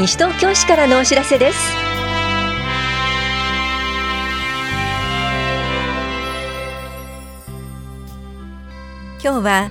[0.00, 1.58] 西東京市からのお知らせです。
[9.22, 9.70] 今日は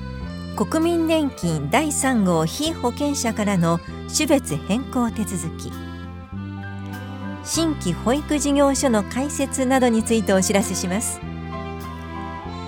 [0.56, 3.80] 国民年金第3号被保険者からの
[4.16, 5.72] 種別変更手続き。
[7.44, 11.20] 新規保育事業所の開設などについてお知らせします。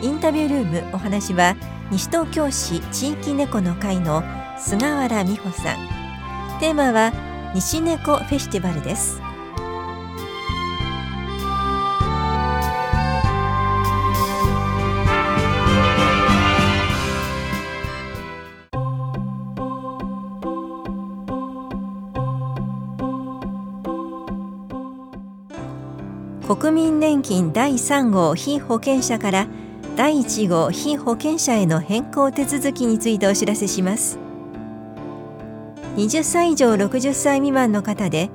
[0.02, 1.55] インタビュールームお話は
[1.91, 4.23] 西東京市地域猫の会の
[4.58, 6.59] 菅原美穂さん。
[6.59, 9.22] テーマは西猫フェスティバルです。
[26.48, 29.48] 国民年金第3号被保険者から
[29.95, 34.20] 第1号被保険者への変更手続きについてお知らせします。
[35.95, 38.30] 20歳以上60歳未満の方で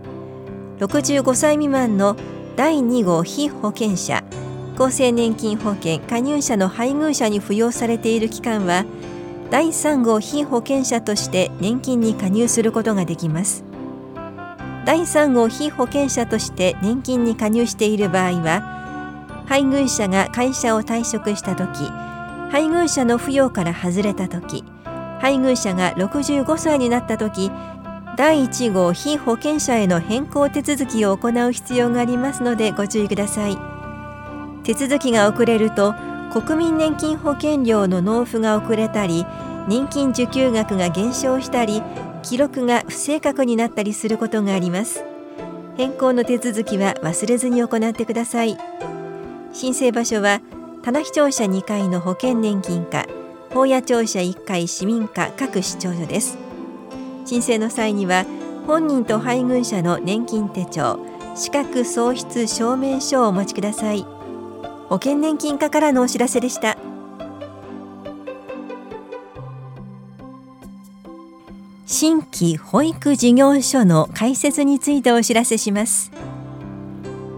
[0.78, 2.16] 65歳未満の
[2.56, 4.22] 第2号被保険者
[4.78, 8.84] 厚生年金保険加入者の配偶者に扶養されている期間は
[9.50, 13.64] 第3号被保険者として年金に加入することができます。
[14.84, 21.84] 第3号被保険者として年金に加入している場合は配偶者が会社を退職した時
[22.52, 24.62] 配偶者の扶養から外れた時
[25.26, 27.50] 配偶者が65歳になった時
[28.16, 33.58] 第1号被保険者への変更手続きを行う必要がありますのでご注意ください。
[34.62, 35.94] 手続きが遅れると
[36.32, 39.26] 国民年金保険料の納付が遅れたり
[39.66, 41.82] 年金受給額が減少したり
[42.22, 45.02] 記録が不正確になったりすることがあります。
[45.76, 48.56] 変更の手続きは忘れずに行ってください。
[49.52, 50.40] 申請場所は
[50.84, 53.06] 棚視聴者2階の保険年金課。
[53.56, 56.36] 法屋庁舎1階市民課各市庁所です。
[57.24, 58.26] 申請の際には
[58.66, 60.98] 本人と配偶者の年金手帳
[61.34, 64.04] 資格喪失証明書をお持ちください。
[64.90, 66.76] 保険年金課からのお知らせでした。
[71.86, 76.12] 新規保育事業所の開設についてお知らせします。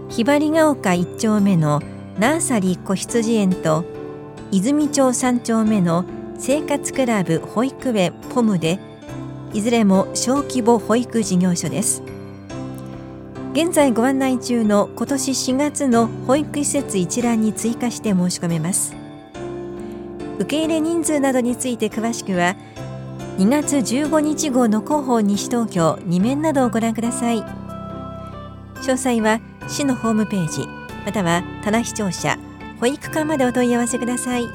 [0.09, 1.81] ひばりが丘1丁目の
[2.19, 3.98] ナーサリー子羊園と
[4.51, 6.05] 泉町3丁目の
[6.39, 8.79] 生活クラブ保育園ポムで
[9.53, 12.01] いずれも小規模保育事業所です。
[13.53, 18.95] 現在ご案内中の今年4月の保育施設一覧に追加して申し込めます。
[20.39, 22.55] 受け入れ人数などについて詳しくは
[23.37, 27.43] 2月15日号の広報西東京2面などをご覧ください。
[27.43, 30.67] 詳細は市のホームページ
[31.05, 32.37] または棚視聴者
[32.79, 34.47] 保育課までお問い合わせください。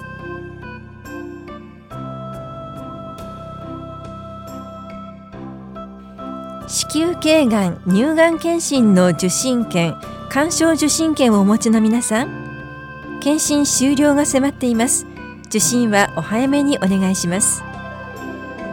[6.67, 9.95] 子宮頸がん乳がん検診の受診券
[10.31, 15.07] 鑑賞受診券をお持ちの皆さん検診終了が迫っています。
[15.47, 17.63] 受診はお早めにお願いします。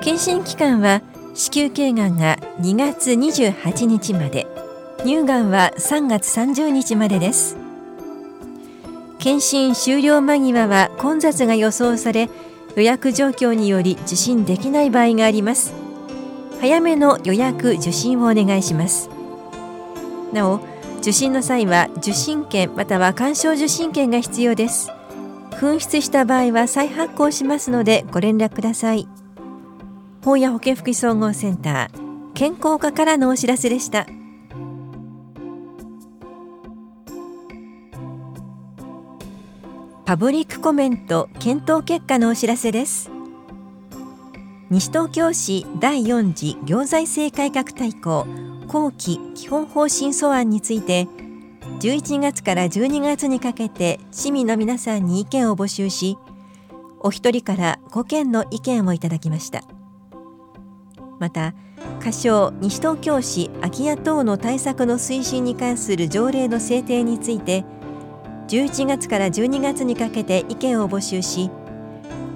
[0.02, 1.02] 検診期間は
[1.34, 4.48] 子宮頸がんが2月28日まで。
[5.04, 7.61] 乳がんは3月30日までです。
[9.22, 12.28] 検診終了間際は混雑が予想され
[12.76, 15.76] 予約状況により受診できない場合があります。
[16.60, 19.12] 早めの予約受診をお願いします。
[20.34, 20.60] なお
[21.02, 24.90] 受診の際は受診券または鑑賞受診券が必要です。
[25.52, 29.08] 紛失した場合は再発行しますのでご連絡ください。
[30.26, 34.08] 本屋保健福祉総合センター健康課からのお知らせでした。
[40.12, 43.10] パブリックコメント検討結果のお知らせです。
[44.70, 48.26] 西東京市第4次行財政改革大綱
[48.68, 51.08] 後期基本方針素案について
[51.80, 56.18] 11月から12月にかけて市民の皆さんに意見を募集し
[57.00, 59.64] お一人から5件の意見をいただきました。
[61.20, 61.54] また
[62.02, 67.64] 仮称西東京市空き家等の対策の推進に関する条例の制定について
[68.52, 71.50] 11月から12月にかけて意見を募集し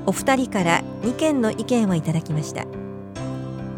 [0.05, 2.61] お二人から2件の意見をいただきました。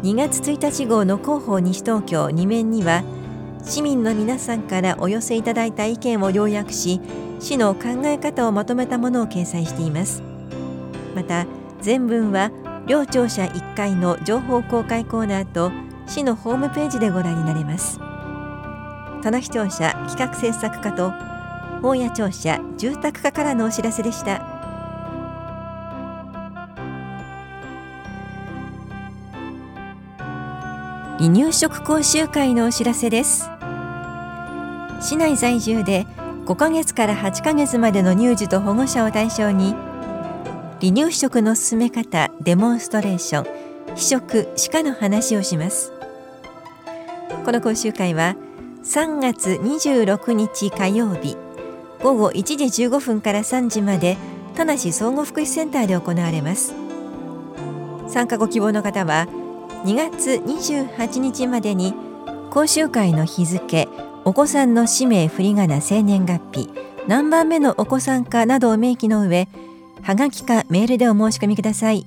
[0.04, 3.02] 2月1日号の広報西東京2面には
[3.64, 7.00] 市民の皆さんからお寄せいただいた意見を要約し
[7.40, 10.22] 市の考え方をまとめたものを掲載しています。
[11.16, 11.44] また
[11.80, 12.52] 全文は
[12.86, 15.72] 両庁舎1階の情報公開コーナーと
[16.06, 17.98] 市のホームページでご覧になれます。
[19.24, 21.12] 棚視聴者企画制作課と
[21.82, 24.38] 大谷庁舎住宅課からのお知らせでした。
[31.18, 33.50] 離乳食講習会のお知らせです。
[35.00, 36.06] 市内在住で
[36.46, 39.74] 5ヶ月から8ヶ月までの乳児と保護者を対象に
[40.80, 45.92] 離乳食の進め方デモンストレーション非食歯科の話をします。
[47.44, 48.36] この講習会は
[48.82, 51.47] 3月26日火曜日。
[52.02, 54.16] 午後1時15分から3時まで
[54.54, 56.74] 田無総合福祉センターで行われます。
[58.08, 59.26] 参加ご希望の方は
[59.84, 61.94] 2月28日までに
[62.50, 63.88] 講習会の日付
[64.24, 66.70] お子さんの氏名振り仮名生年月日
[67.06, 69.48] 何番目のお子さんかなどを明記の上
[70.02, 72.06] はがきかメールでお申し込みください。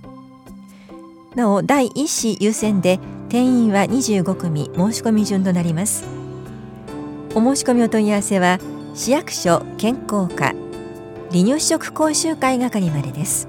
[1.36, 3.00] なお第1子優先で
[3.30, 6.04] 定員は25組申し込み順となります。
[7.34, 8.60] お申し込みお問い合わせは
[8.94, 10.54] 市役所健康課
[11.32, 13.48] 離乳食講習会係までです。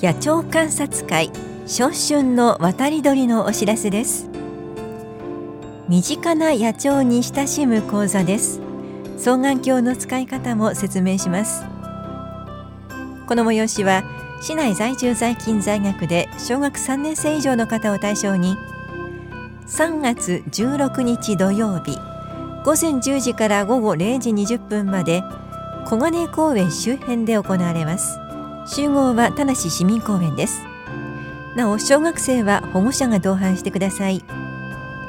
[0.00, 1.32] 野鳥観察会
[1.66, 4.30] 初春の渡り鳥のお知らせです。
[5.88, 8.60] 身近な野鳥に親しむ講座です。
[9.18, 11.64] 双眼鏡の使い方も説明します。
[13.26, 14.04] この催しは
[14.40, 18.56] 市内在住在勤在学で小学3年生以上の方を対象に
[19.66, 21.98] 3月16日土曜日
[22.64, 25.24] 午前10時から午後0時20分まで
[25.86, 28.18] 小金公園周辺で行われます。
[28.66, 30.62] 集合は田無市民公園です。
[31.56, 34.24] なお小学生は保護者が同伴してください。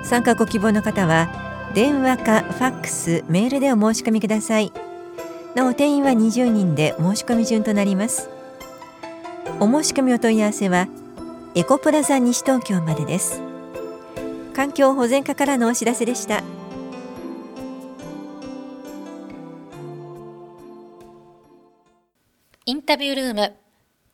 [0.03, 1.29] 参加ご希望の方は
[1.75, 4.71] 電話かファックスメールでお申し込みください。
[5.53, 8.29] なお定員は20人で申し込み順となります。
[9.59, 10.87] お申し込みお問い合わせは
[11.53, 13.46] エコプラザ西東京までです。
[14.57, 16.41] 環境保全課からのお知らせでした。
[22.65, 23.53] インタビュールーム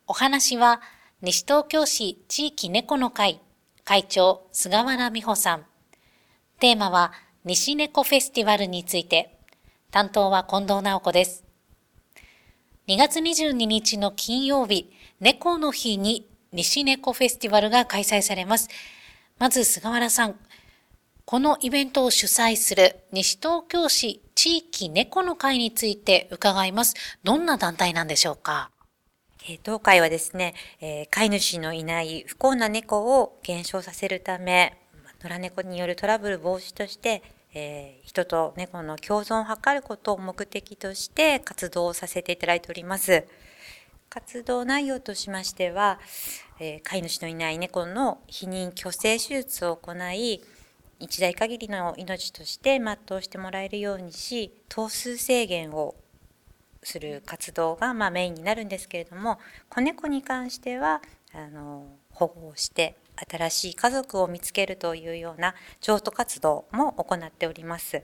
[0.06, 0.82] お話は
[1.22, 3.40] 西東京市地域猫の会
[3.86, 5.66] 会長菅原美穂さん。
[6.60, 7.14] テーマは
[7.46, 9.40] 西猫フェスティバルについて。
[9.92, 11.46] 担当は近藤直子です。
[12.90, 14.92] 2月22日の金曜日
[15.22, 18.68] 猫の日に西猫フェスティバルが開催されます。
[19.44, 20.36] まず菅原さん、
[21.26, 26.94] このイベントを主催する西東京市地域猫の会について伺います。
[27.26, 28.72] どんな団体なんでしょうか？
[29.50, 34.78] え当会はですね、え、飼い主のいない不幸な猫を減少させるため、
[35.22, 37.22] 野良猫によるトラブル防止として、
[37.54, 43.26] えー、人と猫の共存を図ることを目的として活動をさせていただいております。
[44.14, 46.00] 活動内容としましては、
[46.60, 50.40] えー、飼い主のいない猫の避妊去勢手術を行い
[51.00, 55.96] 一代限りの命として全うしてもらえるようにし頭数制限を
[56.84, 61.02] する活動がまメインになるんですけれども子猫に関しては
[61.34, 68.04] あの保護をして新しい家族を見つけるというような譲渡活動も行っております。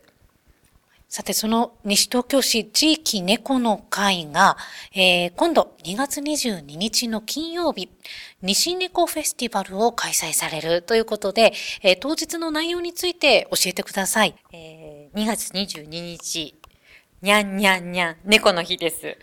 [1.11, 4.57] さて、その西東京市地域猫の会が、
[4.93, 7.89] えー、今度2月22日の金曜日、
[8.43, 11.51] 西猫フェスティバルを開催されるということで、
[11.81, 14.35] えー、当日の内容について教えてください。
[14.53, 16.53] えー、2月22日、
[17.23, 19.17] にゃんにゃんにゃん、猫の日です。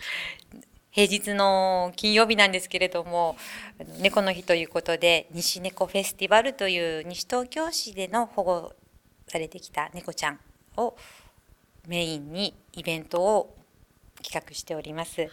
[0.90, 3.36] 平日の金曜日なんですけれども、
[4.00, 8.72] 猫の日ということで、西猫フェスティバルという西東京市での保護
[9.28, 10.40] されてきた猫ちゃん
[10.78, 10.96] を
[11.86, 13.56] メインにイベントを
[14.22, 15.20] 企画しております。
[15.20, 15.30] はい、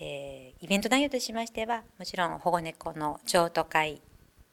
[0.00, 4.00] えー、イベント内容としましては、もちろん保護猫の譲渡会、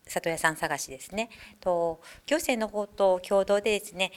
[0.08, 1.30] 里屋さん探しですね。
[1.60, 4.12] と、行政の方と共同でですね、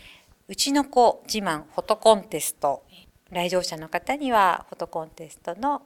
[0.46, 2.84] うちの子自慢フォトコンテスト。
[3.30, 5.82] 来場者の方にはフォトコンテストの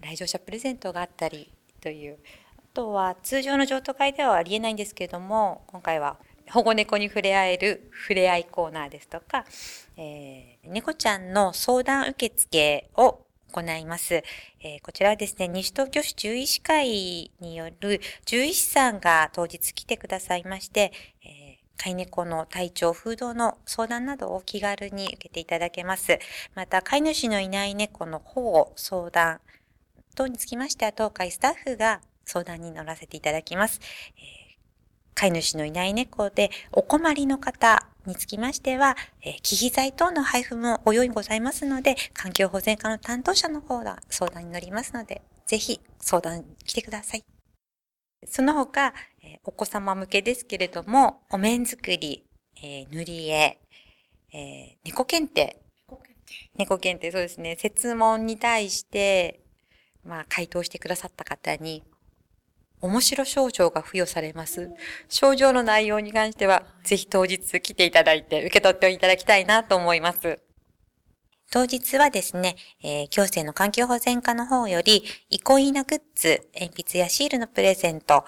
[0.00, 2.18] 来場者プレゼントがあったりという。
[2.58, 6.16] あとは通常の譲渡会ではありえないんですけれども、今回は
[6.50, 9.44] 保護猫に触れ合える触れ合いコーナーですとか、
[9.96, 14.14] えー、猫ちゃんの相談受付を行います。
[14.60, 20.92] えー、こちらはですね、西東京市獣医師会による獣医師さんが当日来てくださいまして、
[21.24, 26.18] えー、飼い猫の体調、風土の相談などを気軽に受けていただけます。
[26.54, 29.40] また、飼い主のいない猫の保護、相談
[30.14, 33.80] 等につきましては、当会スタッフが相談に乗らせていただきます。
[34.16, 34.41] えー
[35.14, 47.24] 飼い主のいない猫でお困りの方につきましては、えー、忌避剤等の配布もご用意ございますので、環境保全課の担当者の方が相談に乗りますので、ぜひ相談来てください。
[48.26, 52.24] その他、えー、お子様向けですけれども、お面作り、
[52.56, 53.58] えー、塗り絵、
[54.32, 55.60] えー、猫検定。
[55.88, 56.50] 猫検定。
[56.56, 57.56] 猫検定、そうですね。
[57.58, 59.40] 設問に対して、
[60.04, 61.84] まあ、回答してくださった方に、
[62.82, 64.70] 面白症状が付与されます。
[65.08, 70.40] 症状の内容に関しては、ぜひ当日来ていただいて受け取っていただきたいなと思います。
[71.52, 78.24] 当日はですね、えー、行政の環境保全課の方より、憩いなグッズ、鉛筆やシールのプレゼント、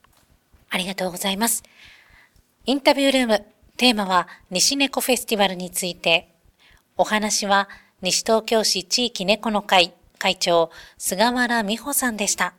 [0.70, 1.62] ありがとうございます。
[2.64, 6.34] インタビュールーム、テーマは西猫フェスティバルについて、
[6.96, 7.68] お話は
[8.00, 12.54] 西東京市地域猫の会会長、菅原美穂さんでした。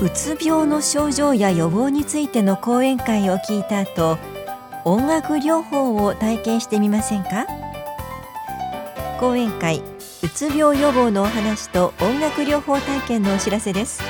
[0.00, 4.16] うつ病の症状や予防についての講演会を聞いた後、
[4.84, 7.46] 音楽療法を体験してみませんか？
[9.18, 9.82] 講演会
[10.22, 14.00] うつ病予防のお話と音楽療法体験のお知らせです。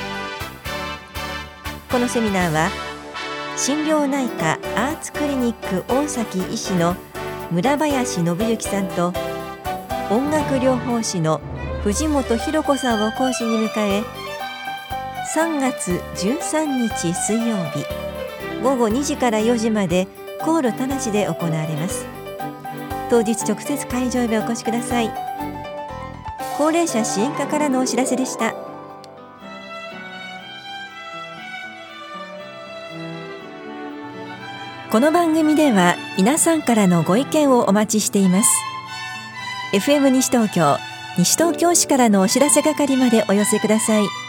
[1.91, 2.69] このセミナーは
[3.57, 6.95] 心療内科アーツクリニック大崎医師の
[7.49, 9.11] 村林信之さんと
[10.11, 11.41] 音楽療法士の
[11.83, 14.03] 藤本博子さんを講師に迎え
[15.35, 17.85] 3月13日水曜日
[18.63, 20.07] 午後2時から4時まで
[20.41, 22.07] 航路田無で行われます。
[23.11, 25.11] 当日直接会場へお越しください。
[26.57, 28.55] 高齢者支援課からのお知らせでした。
[34.91, 38.49] この番組では皆さんからのご意見をお待ちしています。
[39.73, 40.79] FM 西東京
[41.19, 44.28] 西東京市からのお知らせ係までお寄せください。